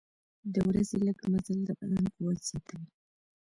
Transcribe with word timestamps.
د 0.53 0.55
ورځې 0.67 0.97
لږ 1.07 1.19
مزل 1.31 1.59
د 1.65 1.69
بدن 1.79 2.05
قوت 2.15 2.39
زیاتوي. 2.49 2.89